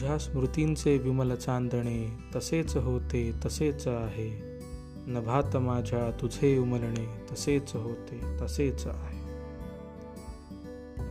तुझ्या 0.00 0.18
स्मृतींचे 0.18 0.98
विमल 0.98 1.34
चांदणे 1.34 2.18
तसेच 2.36 2.76
होते 2.76 3.32
तसेच 3.44 3.86
आहे. 3.86 4.58
नभात 5.06 5.56
माझ्या 5.56 6.10
तुझे 6.10 6.58
उमलणे 6.58 7.06
तसेच 7.32 7.74
होते 7.74 8.20
तसेच 8.42 8.86
आहे. 8.86 9.18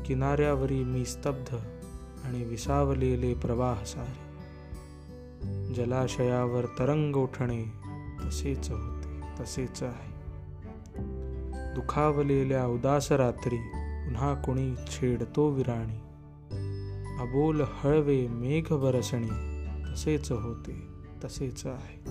किनाऱ्यावरी 0.06 0.84
मी 0.84 1.06
स्तब्ध 1.06 1.56
आणि 2.24 2.44
विसावलेले 2.44 3.34
प्रवाह 3.34 3.84
सारे. 3.84 4.28
जलाशयावर 5.74 6.66
तरंग 6.80 7.16
उठणे 7.16 7.64
तसेच 8.26 8.72
होते 8.72 9.44
तसेच 9.44 9.84
आहे. 9.84 10.14
दुखावलेल्या 11.76 12.66
उदास 12.66 13.12
रात्री 13.12 13.58
पुन्हा 13.58 14.34
कोणी 14.34 14.76
छेडतो 14.76 15.50
विराणी. 15.50 16.00
अबोल 17.20 17.62
हळवे 17.62 18.28
मेघ 18.28 18.74
बरसणे 18.74 19.28
तसेच 19.84 20.32
होते 20.32 20.88
तसेच 21.24 21.66
आहे. 21.66 22.10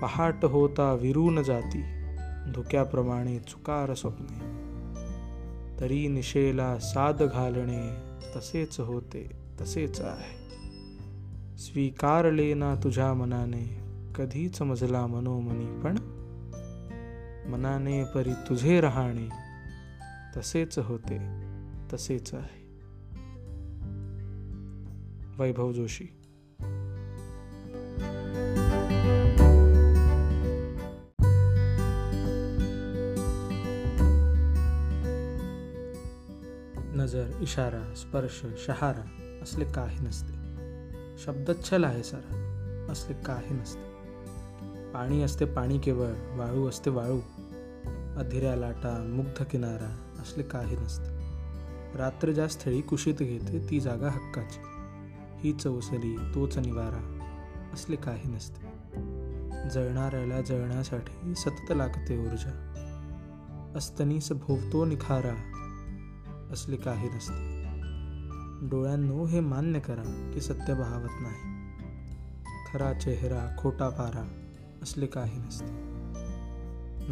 पहाट 0.00 0.44
होता 0.44 0.92
विरून 0.92 1.42
जाती 1.42 1.82
धुक्याप्रमाणे 2.52 3.38
चुकार 3.38 3.94
स्वप्ने. 3.94 4.56
तरी 5.80 6.08
निशेला 6.08 6.78
साद 6.78 7.22
घालणे 7.22 7.94
तसेच 8.36 8.80
होते 8.80 9.30
तसेच 9.60 10.00
आहे. 10.00 10.46
स्वीकारले 11.58 12.54
ना 12.54 12.74
तुझ्या 12.74 13.14
मनाने 13.14 13.80
कधीच 14.16 14.62
मजला 14.62 15.06
मनोमनी 15.06 15.66
पण 15.66 15.94
मनाने 17.52 18.04
परी 18.04 18.32
तुझे 18.32 18.80
राहणे 18.80 19.28
तसेच 20.36 20.78
होते 20.78 21.18
तसेच 21.92 22.34
आहे. 22.34 22.65
वैभव 25.38 25.72
जोशी. 25.72 26.04
नजर 36.98 37.30
इशारा 37.40 37.94
स्पर्श 37.94 38.46
शहारा 38.66 39.38
असले 39.42 39.64
काही 39.64 39.98
नसते. 40.00 40.32
शब्दच्छल 41.18 41.84
आहे 41.84 42.02
सारा 42.02 42.86
असले 42.92 43.22
काही 43.26 43.54
नसते. 43.54 43.96
पाणी 44.92 45.22
असते 45.22 45.44
पाणी 45.44 45.78
केवळ 45.78 46.10
वाळू 46.36 46.68
असते 46.68 46.90
वाळू. 46.90 47.20
अधिऱ्या 48.18 48.56
लाटा 48.56 49.04
मुग्ध 49.08 49.42
किनारा 49.42 50.20
असले 50.22 50.42
काही 50.42 50.76
नसते. 50.76 51.16
रात्र 51.98 52.32
ज्या 52.32 52.48
स्थळी 52.48 52.80
कुशीत 52.80 53.14
घेते 53.14 53.70
ती 53.70 53.80
जागा 53.80 54.10
हक्काची. 54.10 54.75
हीच 55.46 55.62
चौसली 55.62 56.16
तोच 56.34 56.58
निवारा 56.58 57.18
असले 57.74 57.96
काही 57.96 58.28
नसते. 58.28 58.66
जळणाऱ्याला 59.70 60.40
जळण्यासाठी 60.40 61.34
सतत 61.34 61.72
लागते 61.76 62.24
ऊर्जा. 62.24 62.72
अस्तनीस 63.76 64.32
भोवतो 64.32 64.84
निखारा 64.84 65.34
असले 66.52 66.76
काही 66.76 67.08
नसते. 67.08 67.62
डोळ्यांनो 68.68 69.26
हे 69.26 69.40
मान्य 69.40 69.80
करा 69.80 70.30
की 70.34 70.40
सत्य 70.40 70.74
भावत 70.74 71.10
नाही. 71.20 71.56
खरा 72.72 72.92
चेहरा 72.92 73.56
खोटा 73.58 73.88
पारा 73.88 74.28
असले 74.82 75.06
काही 75.06 75.38
नसते. 75.38 75.66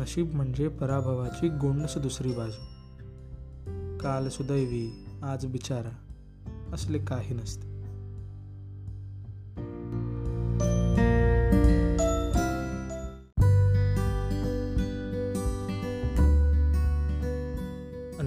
नशीब 0.00 0.34
म्हणजे 0.34 0.68
पराभवाची 0.68 1.48
गोंडस 1.48 1.98
दुसरी 1.98 2.32
बाजू. 2.32 2.64
काल 3.98 4.28
सुदैवी 4.28 5.06
आज 5.22 5.46
बिचारा 5.46 6.12
असले 6.72 6.98
काही 6.98 7.34
नसते. 7.34 7.73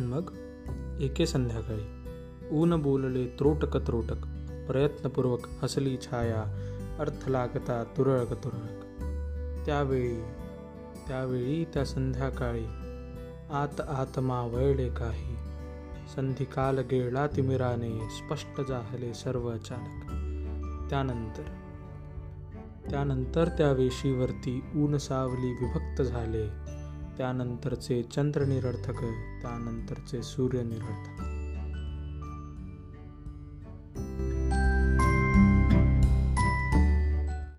मग 0.05 0.33
एके 1.01 1.25
संध्याकाळी. 1.25 1.97
ऊन 2.51 2.81
बोलले 2.81 3.25
त्रोटक 3.25 3.77
त्रोटक 3.87 4.27
प्रयत्नपूर्वक 4.67 5.47
हसली 5.63 5.97
छाया 5.97 6.43
अर्थ 6.99 7.29
लागता 7.29 7.83
तुरळक 7.83 8.33
तुरळक 8.33 8.83
त्यावेळी 9.65 10.23
त्यावेळी 11.07 11.65
त्या 11.65 11.85
संध्याकाळी 11.85 12.65
आत 13.51 13.81
आत्मा 13.81 14.41
वळले 14.41 14.89
काही. 14.89 15.35
संधिकाल 16.15 16.79
गेला 16.79 17.27
तिमिराने 17.27 18.09
स्पष्ट 18.09 18.61
जाहले 18.67 19.13
सर्व 19.13 19.49
अचानक 19.49 20.11
त्यानंतर 20.89 21.43
त्यानंतर 22.89 23.47
त्या 23.47 23.71
वेशीवरती 23.71 24.63
ऊन 24.75 24.97
सावली 24.97 25.51
विभक्त 25.51 26.01
झाले. 26.01 26.76
त्यानंतरचे 27.17 28.03
चंद्र 28.03 28.45
निरर्थक 28.45 28.99
त्यानंतरचे 29.41 30.23
सूर्य 30.23 30.63
निरर्थक. 30.63 31.36